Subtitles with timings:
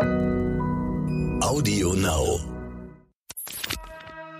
[0.00, 2.40] Audio Now.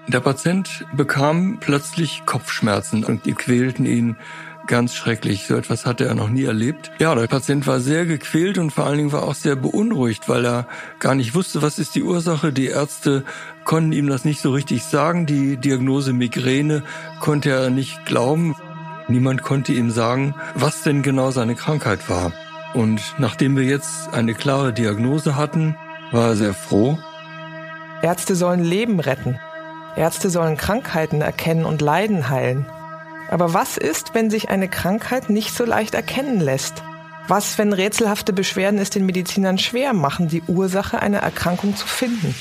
[0.08, 4.16] Der Patient bekam plötzlich Kopfschmerzen und die quälten ihn
[4.66, 5.46] ganz schrecklich.
[5.46, 6.90] So etwas hatte er noch nie erlebt.
[6.98, 10.44] Ja, der Patient war sehr gequält und vor allen Dingen war auch sehr beunruhigt, weil
[10.44, 10.66] er
[10.98, 12.52] gar nicht wusste, was ist die Ursache.
[12.52, 13.24] Die Ärzte
[13.64, 15.26] konnten ihm das nicht so richtig sagen.
[15.26, 16.82] Die Diagnose Migräne
[17.20, 18.56] konnte er nicht glauben.
[19.06, 22.32] Niemand konnte ihm sagen, was denn genau seine Krankheit war.
[22.74, 25.76] Und nachdem wir jetzt eine klare Diagnose hatten,
[26.10, 26.98] war er sehr froh.
[28.02, 29.38] Ärzte sollen Leben retten.
[29.96, 32.66] Ärzte sollen Krankheiten erkennen und Leiden heilen.
[33.30, 36.82] Aber was ist, wenn sich eine Krankheit nicht so leicht erkennen lässt?
[37.28, 42.34] Was, wenn rätselhafte Beschwerden es den Medizinern schwer machen, die Ursache einer Erkrankung zu finden?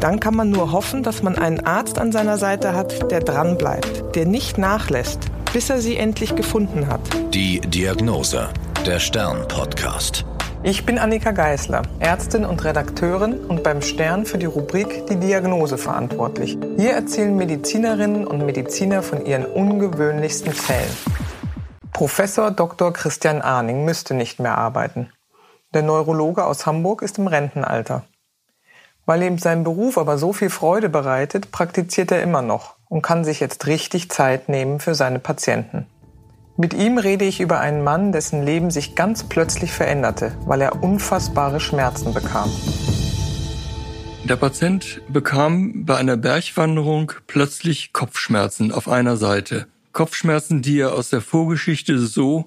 [0.00, 4.16] Dann kann man nur hoffen, dass man einen Arzt an seiner Seite hat, der dranbleibt,
[4.16, 5.20] der nicht nachlässt,
[5.52, 7.00] bis er sie endlich gefunden hat.
[7.32, 8.48] Die Diagnose.
[8.86, 10.26] Der Stern-Podcast.
[10.62, 15.78] Ich bin Annika Geißler, Ärztin und Redakteurin und beim Stern für die Rubrik Die Diagnose
[15.78, 16.58] verantwortlich.
[16.76, 20.94] Hier erzählen Medizinerinnen und Mediziner von ihren ungewöhnlichsten Fällen.
[21.94, 22.92] Professor Dr.
[22.92, 25.10] Christian Arning müsste nicht mehr arbeiten.
[25.72, 28.04] Der Neurologe aus Hamburg ist im Rentenalter.
[29.06, 33.24] Weil ihm sein Beruf aber so viel Freude bereitet, praktiziert er immer noch und kann
[33.24, 35.86] sich jetzt richtig Zeit nehmen für seine Patienten.
[36.56, 40.84] Mit ihm rede ich über einen Mann, dessen Leben sich ganz plötzlich veränderte, weil er
[40.84, 42.48] unfassbare Schmerzen bekam.
[44.22, 49.66] Der Patient bekam bei einer Bergwanderung plötzlich Kopfschmerzen auf einer Seite.
[49.92, 52.44] Kopfschmerzen, die er aus der Vorgeschichte so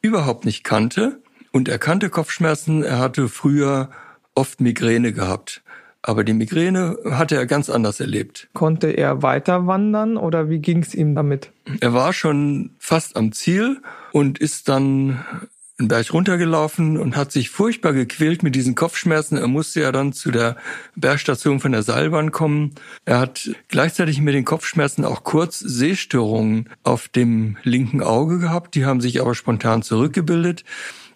[0.00, 1.20] überhaupt nicht kannte.
[1.52, 3.88] Und er kannte Kopfschmerzen, er hatte früher
[4.34, 5.62] oft Migräne gehabt.
[6.06, 8.48] Aber die Migräne hatte er ganz anders erlebt.
[8.52, 11.50] Konnte er weiter wandern oder wie ging es ihm damit?
[11.80, 13.80] Er war schon fast am Ziel
[14.12, 15.24] und ist dann
[15.78, 19.38] einen Berg runtergelaufen und hat sich furchtbar gequält mit diesen Kopfschmerzen.
[19.38, 20.56] Er musste ja dann zu der
[20.94, 22.74] Bergstation von der Seilbahn kommen.
[23.06, 28.74] Er hat gleichzeitig mit den Kopfschmerzen auch kurz Sehstörungen auf dem linken Auge gehabt.
[28.74, 30.64] Die haben sich aber spontan zurückgebildet.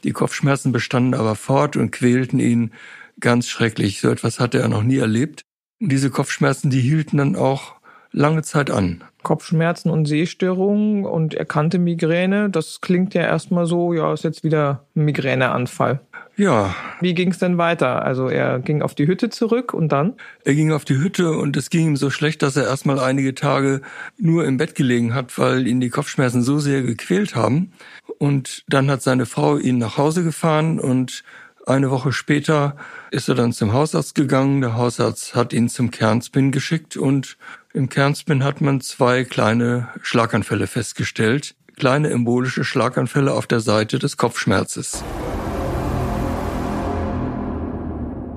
[0.03, 2.73] Die Kopfschmerzen bestanden aber fort und quälten ihn
[3.21, 4.01] ganz schrecklich.
[4.01, 5.43] So etwas hatte er noch nie erlebt.
[5.81, 7.77] Und diese Kopfschmerzen, die hielten dann auch
[8.13, 9.05] lange Zeit an.
[9.23, 14.87] Kopfschmerzen und Sehstörungen und erkannte Migräne, das klingt ja erstmal so, ja, ist jetzt wieder
[14.95, 16.01] ein Migräneanfall.
[16.37, 16.75] Ja.
[17.01, 18.03] Wie ging es denn weiter?
[18.05, 20.15] Also er ging auf die Hütte zurück und dann?
[20.45, 23.35] Er ging auf die Hütte und es ging ihm so schlecht, dass er erstmal einige
[23.35, 23.83] Tage
[24.19, 27.73] nur im Bett gelegen hat, weil ihn die Kopfschmerzen so sehr gequält haben.
[28.19, 31.25] Und dann hat seine Frau ihn nach Hause gefahren und
[31.69, 32.77] eine Woche später
[33.11, 34.61] ist er dann zum Hausarzt gegangen.
[34.61, 37.37] Der Hausarzt hat ihn zum Kernspin geschickt und
[37.73, 41.55] im Kernspin hat man zwei kleine Schlaganfälle festgestellt.
[41.77, 45.05] Kleine embolische Schlaganfälle auf der Seite des Kopfschmerzes.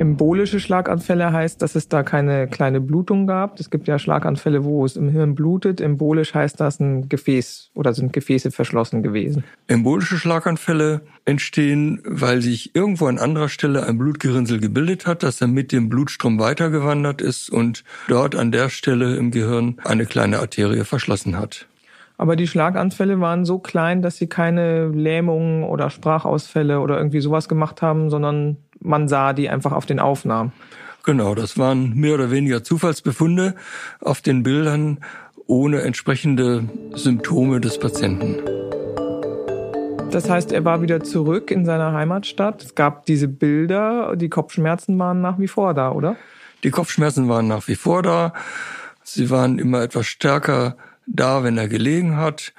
[0.01, 3.59] Embolische Schlaganfälle heißt, dass es da keine kleine Blutung gab.
[3.59, 5.79] Es gibt ja Schlaganfälle, wo es im Hirn blutet.
[5.79, 9.43] Embolisch heißt das ein Gefäß oder sind Gefäße verschlossen gewesen.
[9.67, 15.51] Embolische Schlaganfälle entstehen, weil sich irgendwo an anderer Stelle ein Blutgerinnsel gebildet hat, das dann
[15.51, 20.83] mit dem Blutstrom weitergewandert ist und dort an der Stelle im Gehirn eine kleine Arterie
[20.83, 21.67] verschlossen hat.
[22.17, 27.49] Aber die Schlaganfälle waren so klein, dass sie keine Lähmungen oder Sprachausfälle oder irgendwie sowas
[27.49, 30.51] gemacht haben, sondern man sah die einfach auf den Aufnahmen.
[31.03, 33.55] Genau, das waren mehr oder weniger Zufallsbefunde
[33.99, 34.99] auf den Bildern
[35.47, 38.37] ohne entsprechende Symptome des Patienten.
[40.11, 42.63] Das heißt, er war wieder zurück in seiner Heimatstadt.
[42.63, 46.17] Es gab diese Bilder, die Kopfschmerzen waren nach wie vor da, oder?
[46.63, 48.33] Die Kopfschmerzen waren nach wie vor da.
[49.03, 50.75] Sie waren immer etwas stärker
[51.07, 52.53] da, wenn er gelegen hat.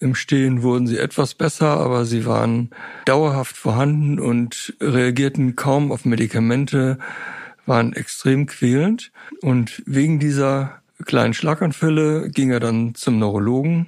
[0.00, 2.70] Im Stehen wurden sie etwas besser, aber sie waren
[3.04, 6.98] dauerhaft vorhanden und reagierten kaum auf Medikamente,
[7.66, 9.12] waren extrem quälend.
[9.42, 13.86] Und wegen dieser kleinen Schlaganfälle ging er dann zum Neurologen.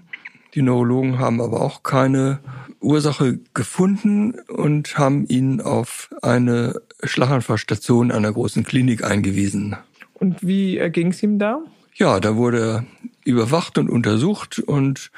[0.55, 2.38] Die Neurologen haben aber auch keine
[2.81, 9.76] Ursache gefunden und haben ihn auf eine Schlaganfallstation einer großen Klinik eingewiesen.
[10.14, 11.61] Und wie ging es ihm da?
[11.94, 12.85] Ja, da wurde er
[13.25, 15.11] überwacht und untersucht und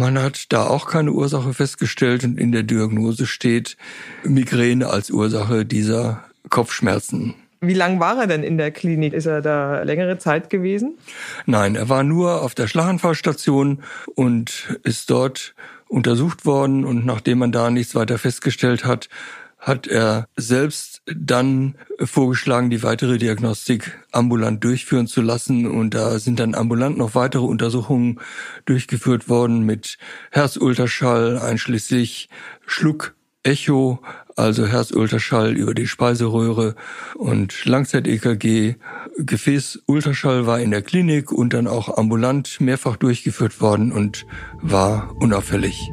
[0.00, 3.76] man hat da auch keine Ursache festgestellt und in der Diagnose steht
[4.24, 7.34] Migräne als Ursache dieser Kopfschmerzen.
[7.60, 9.12] Wie lang war er denn in der Klinik?
[9.12, 10.96] Ist er da längere Zeit gewesen?
[11.44, 13.82] Nein, er war nur auf der Schlaganfallstation
[14.14, 15.54] und ist dort
[15.86, 19.10] untersucht worden und nachdem man da nichts weiter festgestellt hat,
[19.60, 25.66] hat er selbst dann vorgeschlagen, die weitere Diagnostik ambulant durchführen zu lassen.
[25.66, 28.20] Und da sind dann ambulant noch weitere Untersuchungen
[28.64, 29.98] durchgeführt worden mit
[30.30, 32.30] Herzultraschall, einschließlich
[32.66, 34.00] Schluck, Echo,
[34.36, 36.74] also Herzultraschall über die Speiseröhre
[37.14, 38.76] und Langzeit-EKG.
[39.18, 44.26] Gefäßultraschall war in der Klinik und dann auch ambulant mehrfach durchgeführt worden und
[44.62, 45.90] war unauffällig.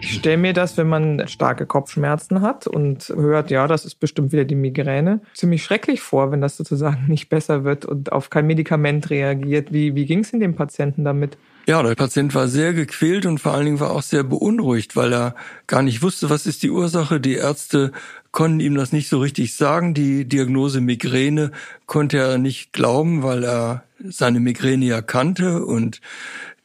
[0.00, 4.32] Ich stelle mir das, wenn man starke Kopfschmerzen hat und hört, ja, das ist bestimmt
[4.32, 8.46] wieder die Migräne, ziemlich schrecklich vor, wenn das sozusagen nicht besser wird und auf kein
[8.46, 9.72] Medikament reagiert.
[9.72, 11.36] Wie, wie ging es in dem Patienten damit?
[11.66, 15.12] Ja, der Patient war sehr gequält und vor allen Dingen war auch sehr beunruhigt, weil
[15.12, 15.34] er
[15.66, 17.20] gar nicht wusste, was ist die Ursache.
[17.20, 17.92] Die Ärzte
[18.32, 19.92] konnten ihm das nicht so richtig sagen.
[19.92, 21.50] Die Diagnose Migräne
[21.84, 26.00] konnte er nicht glauben, weil er seine Migräne ja kannte und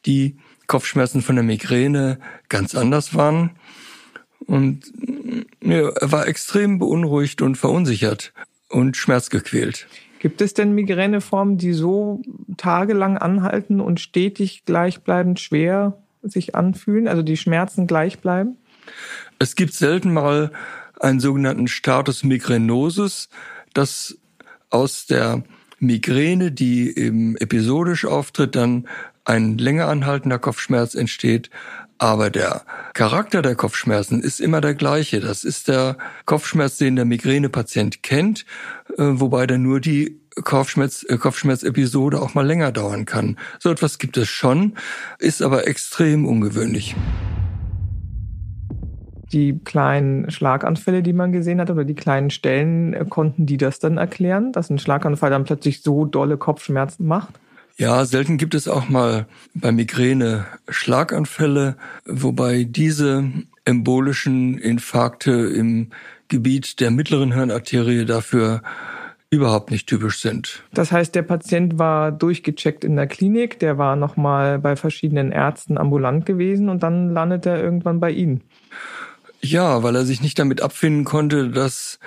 [0.05, 0.37] die
[0.73, 2.17] Kopfschmerzen von der Migräne
[2.49, 3.51] ganz anders waren.
[4.47, 4.91] Und
[5.61, 8.33] ja, er war extrem beunruhigt und verunsichert
[8.69, 9.85] und schmerzgequält.
[10.17, 12.23] Gibt es denn Migräneformen, die so
[12.57, 18.57] tagelang anhalten und stetig gleichbleibend schwer sich anfühlen, also die Schmerzen gleich bleiben?
[19.37, 20.51] Es gibt selten mal
[20.99, 23.29] einen sogenannten Status migranosus,
[23.75, 24.17] das
[24.71, 25.43] aus der
[25.77, 28.87] Migräne, die eben episodisch auftritt, dann
[29.25, 31.49] ein länger anhaltender Kopfschmerz entsteht.
[31.97, 35.19] Aber der Charakter der Kopfschmerzen ist immer der gleiche.
[35.19, 38.45] Das ist der Kopfschmerz, den der Migränepatient kennt,
[38.97, 43.37] äh, wobei dann nur die Kopfschmerz, äh, Kopfschmerzepisode auch mal länger dauern kann.
[43.59, 44.73] So etwas gibt es schon,
[45.19, 46.95] ist aber extrem ungewöhnlich
[49.33, 53.79] die kleinen Schlaganfälle, die man gesehen hat, oder die kleinen Stellen, äh, konnten die das
[53.79, 57.39] dann erklären, dass ein Schlaganfall dann plötzlich so dolle Kopfschmerzen macht?
[57.75, 59.25] Ja, selten gibt es auch mal
[59.55, 61.75] bei Migräne Schlaganfälle,
[62.05, 63.31] wobei diese
[63.65, 65.89] embolischen Infarkte im
[66.27, 68.61] Gebiet der mittleren Hirnarterie dafür
[69.31, 70.63] überhaupt nicht typisch sind.
[70.73, 75.79] Das heißt, der Patient war durchgecheckt in der Klinik, der war nochmal bei verschiedenen Ärzten
[75.79, 78.41] ambulant gewesen und dann landet er irgendwann bei Ihnen.
[79.41, 81.99] Ja, weil er sich nicht damit abfinden konnte, dass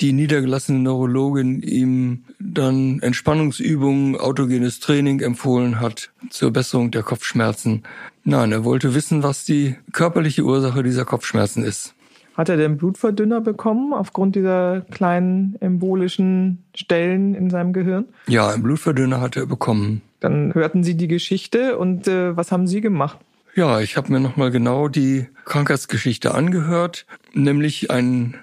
[0.00, 7.82] die niedergelassene Neurologin ihm dann Entspannungsübungen, autogenes Training empfohlen hat zur Besserung der Kopfschmerzen.
[8.24, 11.94] Nein, er wollte wissen, was die körperliche Ursache dieser Kopfschmerzen ist.
[12.34, 18.06] Hat er denn Blutverdünner bekommen aufgrund dieser kleinen embolischen Stellen in seinem Gehirn?
[18.26, 20.00] Ja, einen Blutverdünner hat er bekommen.
[20.20, 23.18] Dann hörten Sie die Geschichte und äh, was haben Sie gemacht?
[23.54, 27.04] Ja, ich habe mir nochmal genau die Krankheitsgeschichte angehört,
[27.34, 28.36] nämlich einen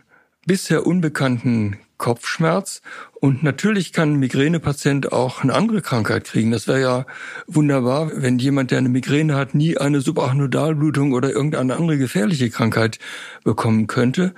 [0.45, 2.81] bisher unbekannten Kopfschmerz.
[3.19, 6.51] Und natürlich kann ein Migränepatient auch eine andere Krankheit kriegen.
[6.51, 7.06] Das wäre ja
[7.45, 12.97] wunderbar, wenn jemand, der eine Migräne hat, nie eine Subarachnoidalblutung oder irgendeine andere gefährliche Krankheit
[13.44, 14.33] bekommen könnte.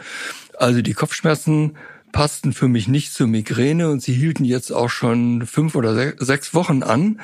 [0.57, 1.77] Also die Kopfschmerzen
[2.11, 6.53] passten für mich nicht zur Migräne und sie hielten jetzt auch schon fünf oder sechs
[6.53, 7.21] Wochen an.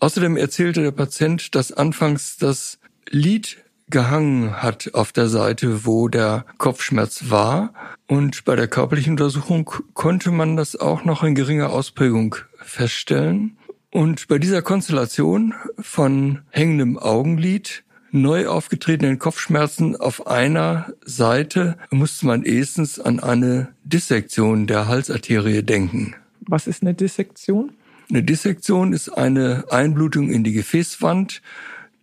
[0.00, 2.78] Außerdem erzählte der Patient, dass anfangs das
[3.10, 3.58] Lied
[3.90, 7.72] gehangen hat auf der Seite, wo der Kopfschmerz war.
[8.06, 13.56] Und bei der körperlichen Untersuchung konnte man das auch noch in geringer Ausprägung feststellen.
[13.90, 22.42] Und bei dieser Konstellation von hängendem Augenlid, neu aufgetretenen Kopfschmerzen auf einer Seite musste man
[22.42, 26.14] erstens an eine Dissektion der Halsarterie denken.
[26.40, 27.72] Was ist eine Dissektion?
[28.10, 31.42] Eine Dissektion ist eine Einblutung in die Gefäßwand,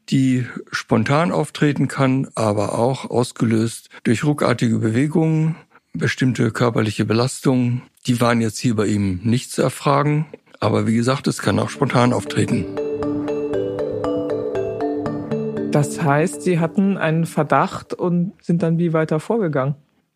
[0.09, 5.55] die spontan auftreten kann, aber auch ausgelöst durch ruckartige Bewegungen,
[5.93, 7.81] bestimmte körperliche Belastungen.
[8.05, 10.27] Die waren jetzt hier bei ihm nicht zu erfragen,
[10.59, 12.65] aber wie gesagt, es kann auch spontan auftreten.
[15.71, 19.75] Das heißt, Sie hatten einen Verdacht und sind dann wie weiter vorgegangen?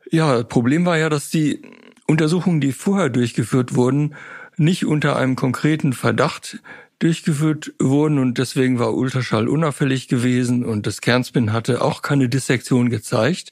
[0.10, 1.62] Ja, das Problem war ja, dass die
[2.08, 4.16] Untersuchungen, die vorher durchgeführt wurden,
[4.56, 6.60] nicht unter einem konkreten Verdacht
[7.00, 12.90] durchgeführt wurden und deswegen war Ultraschall unauffällig gewesen und das Kernspin hatte auch keine Dissektion
[12.90, 13.52] gezeigt.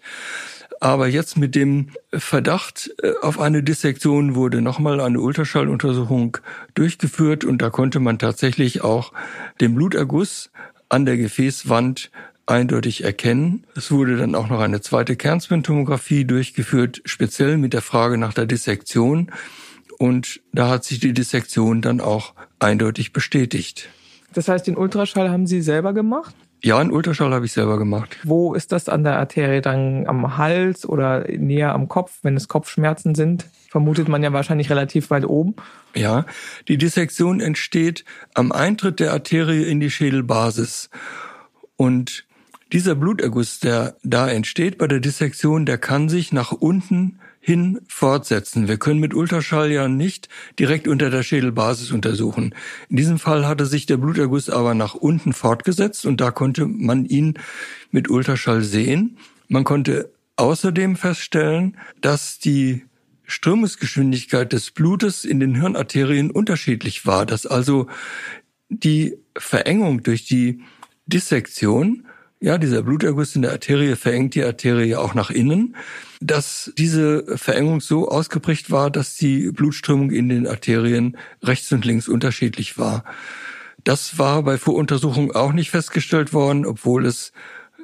[0.79, 6.37] Aber jetzt mit dem Verdacht äh, auf eine Dissektion wurde nochmal eine Ultraschalluntersuchung
[6.75, 9.11] durchgeführt und da konnte man tatsächlich auch
[9.59, 10.51] den Bluterguss
[10.89, 12.11] an der Gefäßwand
[12.45, 13.65] eindeutig erkennen.
[13.75, 18.45] Es wurde dann auch noch eine zweite Kernspintomographie durchgeführt, speziell mit der Frage nach der
[18.45, 19.31] Dissektion.
[19.99, 23.89] Und da hat sich die Dissektion dann auch eindeutig bestätigt.
[24.33, 26.35] Das heißt, den Ultraschall haben Sie selber gemacht?
[26.63, 28.17] Ja, einen Ultraschall habe ich selber gemacht.
[28.23, 32.47] Wo ist das an der Arterie dann am Hals oder näher am Kopf, wenn es
[32.47, 33.45] Kopfschmerzen sind?
[33.69, 35.55] Vermutet man ja wahrscheinlich relativ weit oben.
[35.95, 36.25] Ja,
[36.67, 40.89] die Dissektion entsteht am Eintritt der Arterie in die Schädelbasis.
[41.75, 42.25] Und
[42.73, 48.67] dieser Bluterguss, der da entsteht bei der Dissektion, der kann sich nach unten hin fortsetzen.
[48.67, 50.27] Wir können mit Ultraschall ja nicht
[50.59, 52.53] direkt unter der Schädelbasis untersuchen.
[52.89, 57.05] In diesem Fall hatte sich der Bluterguss aber nach unten fortgesetzt und da konnte man
[57.05, 57.35] ihn
[57.89, 59.17] mit Ultraschall sehen.
[59.47, 62.83] Man konnte außerdem feststellen, dass die
[63.23, 67.87] Strömungsgeschwindigkeit des Blutes in den Hirnarterien unterschiedlich war, dass also
[68.67, 70.59] die Verengung durch die
[71.05, 72.07] Dissektion,
[72.39, 75.75] ja, dieser Bluterguss in der Arterie verengt die Arterie auch nach innen,
[76.21, 82.07] dass diese Verengung so ausgeprägt war, dass die Blutströmung in den Arterien rechts und links
[82.07, 83.03] unterschiedlich war.
[83.83, 87.31] Das war bei Voruntersuchung auch nicht festgestellt worden, obwohl es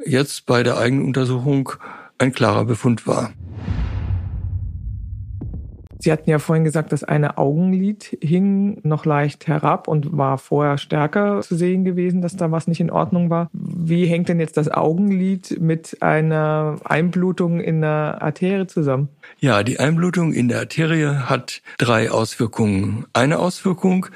[0.05, 1.72] jetzt bei der eigenen Untersuchung
[2.17, 3.33] ein klarer Befund war.
[6.03, 10.77] Sie hatten ja vorhin gesagt, das eine Augenlid hing noch leicht herab und war vorher
[10.77, 13.50] stärker zu sehen gewesen, dass da was nicht in Ordnung war.
[13.53, 19.07] Wie hängt denn jetzt das Augenlid mit einer Einblutung in der Arterie zusammen?
[19.39, 23.05] Ja, die Einblutung in der Arterie hat drei Auswirkungen.
[23.13, 24.07] Eine Auswirkung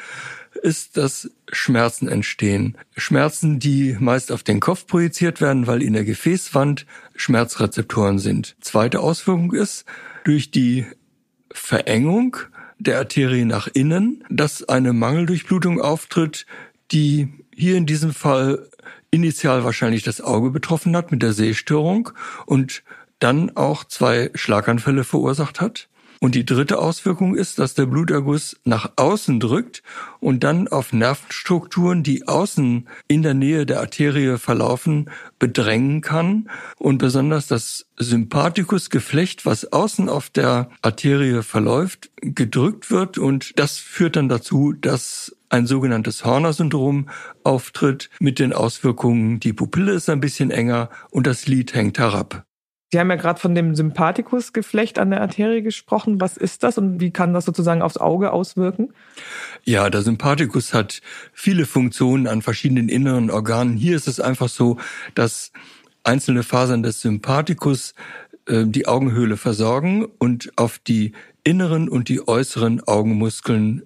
[0.61, 2.77] ist, dass Schmerzen entstehen.
[2.97, 8.57] Schmerzen, die meist auf den Kopf projiziert werden, weil in der Gefäßwand Schmerzrezeptoren sind.
[8.59, 9.85] Zweite Auswirkung ist,
[10.25, 10.85] durch die
[11.51, 12.37] Verengung
[12.79, 16.45] der Arterie nach innen, dass eine Mangeldurchblutung auftritt,
[16.91, 18.69] die hier in diesem Fall
[19.11, 22.11] initial wahrscheinlich das Auge betroffen hat mit der Sehstörung
[22.45, 22.83] und
[23.19, 25.87] dann auch zwei Schlaganfälle verursacht hat.
[26.19, 29.83] Und die dritte Auswirkung ist, dass der Bluterguss nach außen drückt
[30.19, 36.49] und dann auf Nervenstrukturen, die außen in der Nähe der Arterie verlaufen, bedrängen kann.
[36.77, 43.17] Und besonders das Sympathikusgeflecht, was außen auf der Arterie verläuft, gedrückt wird.
[43.17, 47.09] Und das führt dann dazu, dass ein sogenanntes Horner-Syndrom
[47.43, 52.46] auftritt mit den Auswirkungen, die Pupille ist ein bisschen enger und das Lid hängt herab.
[52.91, 56.21] Sie haben ja gerade von dem Sympathikusgeflecht an der Arterie gesprochen.
[56.21, 58.93] Was ist das und wie kann das sozusagen aufs Auge auswirken?
[59.65, 61.01] Ja, der Sympathikus hat
[61.33, 63.75] viele Funktionen an verschiedenen inneren Organen.
[63.75, 64.77] Hier ist es einfach so,
[65.15, 65.51] dass
[66.03, 67.93] einzelne Fasern des Sympathikus
[68.45, 71.11] äh, die Augenhöhle versorgen und auf die
[71.43, 73.83] inneren und die äußeren Augenmuskeln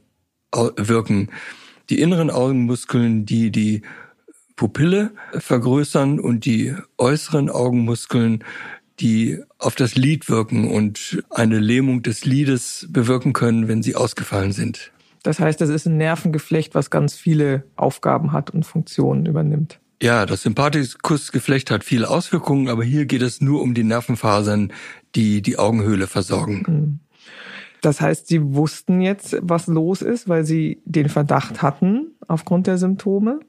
[0.75, 1.29] wirken.
[1.89, 3.81] Die inneren Augenmuskeln, die die
[4.55, 8.43] Pupille vergrößern und die äußeren Augenmuskeln
[8.99, 14.51] die auf das Lied wirken und eine Lähmung des Liedes bewirken können, wenn sie ausgefallen
[14.51, 14.91] sind.
[15.23, 19.79] Das heißt, das ist ein Nervengeflecht, was ganz viele Aufgaben hat und Funktionen übernimmt.
[20.01, 24.73] Ja, das Sympathikusgeflecht hat viele Auswirkungen, aber hier geht es nur um die Nervenfasern,
[25.13, 26.63] die die Augenhöhle versorgen.
[26.67, 26.99] Mhm.
[27.81, 32.77] Das heißt, Sie wussten jetzt, was los ist, weil Sie den Verdacht hatten aufgrund der
[32.77, 33.39] Symptome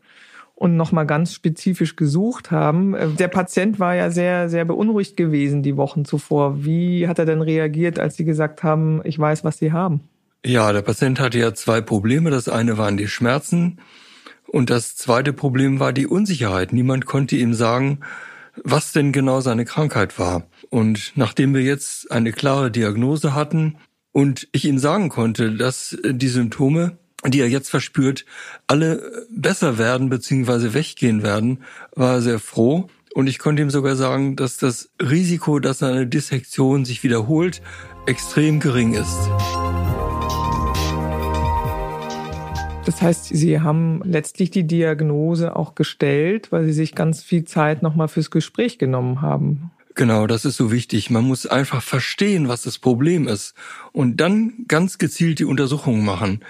[0.63, 2.95] und nochmal ganz spezifisch gesucht haben.
[2.95, 6.65] Äh, der Patient war ja sehr, sehr beunruhigt gewesen die Wochen zuvor.
[6.65, 10.03] Wie hat er denn reagiert, als Sie gesagt haben, ich weiß, was Sie haben?
[10.47, 12.31] Ja, der Patient hatte ja zwei Probleme.
[12.31, 13.81] Das eine waren die Schmerzen
[14.47, 16.73] und das zweite Problem war die Unsicherheit.
[16.73, 17.99] Niemand konnte ihm sagen,
[18.63, 20.45] was denn genau seine Krankheit war.
[20.71, 23.79] Und nachdem wir jetzt eine klare Diagnose hatten
[24.13, 28.25] und ich ihm sagen konnte, dass die Symptome die er jetzt verspürt,
[28.67, 30.75] alle besser werden bzw.
[30.75, 31.63] weggehen werden,
[31.95, 32.89] war er sehr froh.
[33.15, 37.61] Und ich konnte ihm sogar sagen, dass das Risiko, dass eine Dissektion sich wiederholt,
[38.07, 39.29] extrem gering ist.
[42.85, 47.83] Das heißt, Sie haben letztlich die Diagnose auch gestellt, weil Sie sich ganz viel Zeit
[47.83, 49.71] nochmal fürs Gespräch genommen haben.
[49.95, 51.11] Genau, das ist so wichtig.
[51.11, 53.55] Man muss einfach verstehen, was das Problem ist
[53.93, 56.41] und dann ganz gezielt die Untersuchungen machen.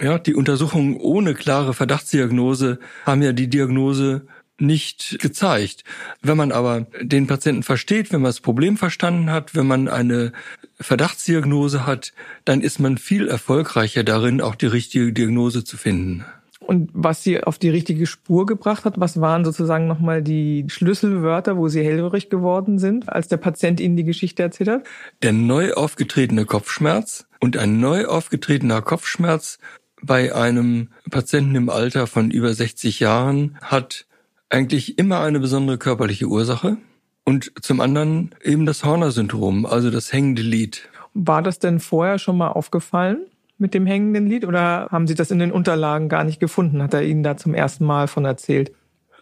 [0.00, 4.26] Ja, die Untersuchungen ohne klare Verdachtsdiagnose haben ja die Diagnose
[4.58, 5.84] nicht gezeigt.
[6.22, 10.32] Wenn man aber den Patienten versteht, wenn man das Problem verstanden hat, wenn man eine
[10.80, 12.12] Verdachtsdiagnose hat,
[12.44, 16.24] dann ist man viel erfolgreicher darin, auch die richtige Diagnose zu finden.
[16.60, 21.56] Und was sie auf die richtige Spur gebracht hat, was waren sozusagen nochmal die Schlüsselwörter,
[21.56, 24.84] wo sie hellhörig geworden sind, als der Patient ihnen die Geschichte erzählt hat?
[25.22, 29.58] Der neu aufgetretene Kopfschmerz und ein neu aufgetretener Kopfschmerz
[30.02, 34.06] bei einem Patienten im Alter von über 60 Jahren hat
[34.50, 36.76] eigentlich immer eine besondere körperliche Ursache
[37.24, 40.88] und zum anderen eben das Horner-Syndrom, also das hängende Lied.
[41.14, 43.26] War das denn vorher schon mal aufgefallen
[43.58, 46.82] mit dem hängenden Lied oder haben Sie das in den Unterlagen gar nicht gefunden?
[46.82, 48.72] Hat er Ihnen da zum ersten Mal von erzählt?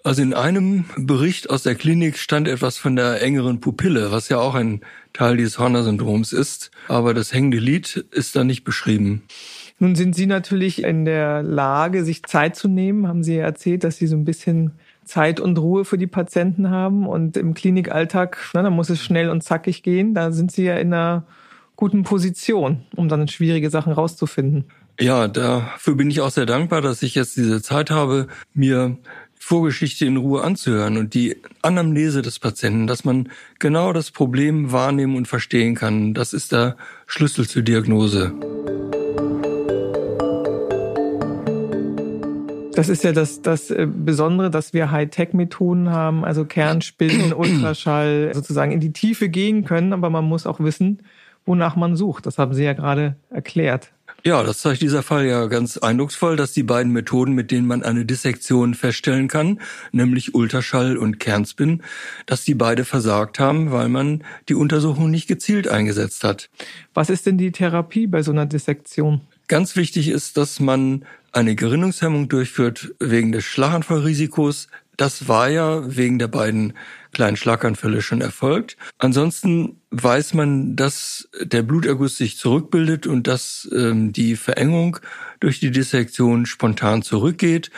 [0.03, 4.39] Also in einem Bericht aus der Klinik stand etwas von der engeren Pupille, was ja
[4.39, 4.81] auch ein
[5.13, 9.23] Teil dieses Horner-Syndroms ist, aber das hängende Lied ist da nicht beschrieben.
[9.83, 13.09] Nun sind Sie natürlich in der Lage, sich Zeit zu nehmen.
[13.09, 14.73] Haben Sie ja erzählt, dass Sie so ein bisschen
[15.07, 17.09] Zeit und Ruhe für die Patienten haben.
[17.09, 20.15] Und im Klinikalltag, na, da muss es schnell und zackig gehen.
[20.15, 21.25] Da sind Sie ja in einer
[21.77, 24.67] guten Position, um dann schwierige Sachen rauszufinden.
[25.01, 28.99] Ja, dafür bin ich auch sehr dankbar, dass ich jetzt diese Zeit habe, mir
[29.39, 35.17] Vorgeschichte in Ruhe anzuhören und die Anamnese des Patienten, dass man genau das Problem wahrnehmen
[35.17, 36.13] und verstehen kann.
[36.13, 38.35] Das ist der Schlüssel zur Diagnose.
[42.75, 48.73] Das ist ja das, das äh, Besondere, dass wir Hightech-Methoden haben, also Kernspinnen, Ultraschall, sozusagen
[48.73, 51.03] in die Tiefe gehen können, aber man muss auch wissen,
[51.47, 52.27] wonach man sucht.
[52.27, 53.91] Das haben Sie ja gerade erklärt.
[54.23, 57.83] Ja, das zeigt dieser Fall ja ganz eindrucksvoll, dass die beiden Methoden, mit denen man
[57.83, 59.61] eine Dissektion feststellen kann,
[59.93, 61.83] nämlich Ultraschall und Kernspin,
[62.27, 66.51] dass die beide versagt haben, weil man die Untersuchung nicht gezielt eingesetzt hat.
[66.93, 69.23] Was ist denn die Therapie bei so einer Dissektion?
[69.49, 74.69] Ganz wichtig ist, dass man eine Gerinnungshemmung durchführt wegen des Schlaganfallrisikos.
[74.97, 76.75] Das war ja wegen der beiden
[77.13, 78.77] kleinen Schlaganfälle schon erfolgt.
[78.99, 84.99] Ansonsten weiß man, dass der Bluterguss sich zurückbildet und dass ähm, die Verengung
[85.41, 87.71] durch die Dissektion spontan zurückgeht.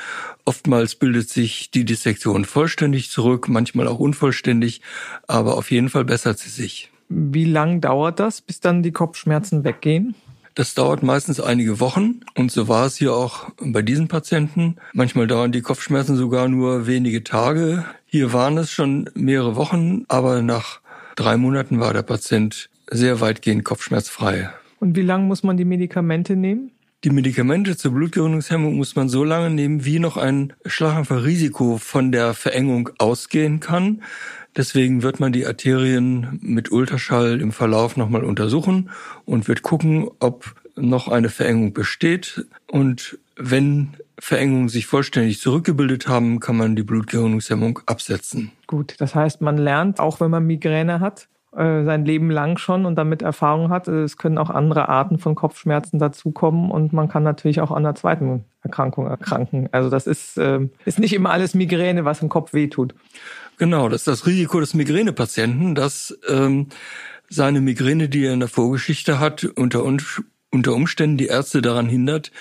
[0.44, 4.82] Oftmals bildet sich die Dissektion vollständig zurück, manchmal auch unvollständig,
[5.28, 6.90] aber auf jeden Fall bessert sie sich.
[7.08, 10.14] Wie lang dauert das, bis dann die Kopfschmerzen weggehen?
[10.54, 14.76] Das dauert meistens einige Wochen und so war es hier auch bei diesen Patienten.
[14.92, 17.86] Manchmal dauern die Kopfschmerzen sogar nur wenige Tage.
[18.04, 20.80] Hier waren es schon mehrere Wochen, aber nach
[21.16, 24.50] drei Monaten war der Patient sehr weitgehend kopfschmerzfrei.
[24.78, 26.70] Und wie lange muss man die Medikamente nehmen?
[27.04, 32.32] Die Medikamente zur Blutgerinnungshemmung muss man so lange nehmen, wie noch ein Schlaganfallrisiko von der
[32.34, 34.02] Verengung ausgehen kann.
[34.56, 38.90] Deswegen wird man die Arterien mit Ultraschall im Verlauf nochmal untersuchen
[39.24, 42.46] und wird gucken, ob noch eine Verengung besteht.
[42.70, 48.52] Und wenn Verengungen sich vollständig zurückgebildet haben, kann man die Blutgerinnungshemmung absetzen.
[48.66, 52.86] Gut, das heißt, man lernt, auch wenn man Migräne hat, äh, sein Leben lang schon
[52.86, 53.88] und damit Erfahrung hat.
[53.88, 57.94] Es können auch andere Arten von Kopfschmerzen dazukommen und man kann natürlich auch an einer
[57.94, 59.68] zweiten Erkrankung erkranken.
[59.72, 62.94] Also das ist, äh, ist nicht immer alles Migräne, was im Kopf wehtut.
[63.62, 66.66] Genau, das ist das Risiko des Migränepatienten, dass ähm,
[67.28, 72.32] seine Migräne, die er in der Vorgeschichte hat, unter, unter Umständen die Ärzte daran hindert,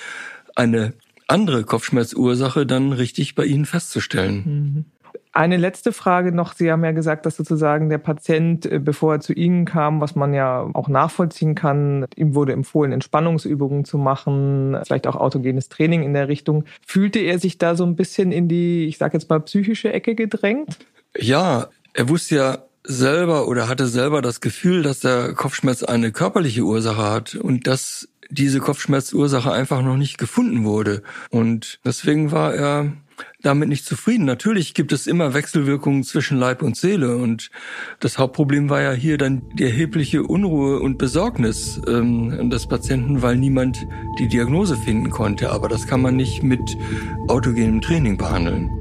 [0.56, 0.94] eine
[1.28, 4.44] andere Kopfschmerzursache dann richtig bei ihnen festzustellen.
[4.46, 4.86] Mhm.
[5.32, 6.54] Eine letzte Frage noch.
[6.54, 10.16] Sie haben ja gesagt, dass sozusagen der Patient, äh, bevor er zu Ihnen kam, was
[10.16, 16.02] man ja auch nachvollziehen kann, ihm wurde empfohlen, Entspannungsübungen zu machen, vielleicht auch autogenes Training
[16.02, 16.66] in der Richtung.
[16.84, 20.16] Fühlte er sich da so ein bisschen in die, ich sage jetzt mal, psychische Ecke
[20.16, 20.80] gedrängt?
[21.18, 26.64] Ja, er wusste ja selber oder hatte selber das Gefühl, dass der Kopfschmerz eine körperliche
[26.64, 31.04] Ursache hat und dass diese Kopfschmerzursache einfach noch nicht gefunden wurde.
[31.30, 32.94] Und deswegen war er
[33.42, 34.26] damit nicht zufrieden.
[34.26, 37.52] Natürlich gibt es immer Wechselwirkungen zwischen Leib und Seele und
[38.00, 43.38] das Hauptproblem war ja hier dann die erhebliche Unruhe und Besorgnis ähm, des Patienten, weil
[43.38, 43.86] niemand
[44.18, 45.52] die Diagnose finden konnte.
[45.52, 46.78] Aber das kann man nicht mit
[47.28, 48.81] autogenem Training behandeln.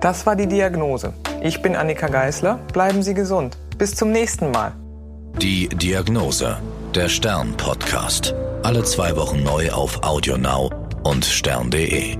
[0.00, 1.12] Das war die Diagnose.
[1.42, 2.58] Ich bin Annika Geißler.
[2.72, 3.56] Bleiben Sie gesund.
[3.78, 4.72] Bis zum nächsten Mal.
[5.40, 6.58] Die Diagnose.
[6.94, 8.34] Der Stern-Podcast.
[8.62, 10.70] Alle zwei Wochen neu auf AudioNow
[11.04, 12.16] und stern.de.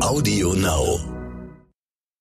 [0.00, 1.09] Audio Now.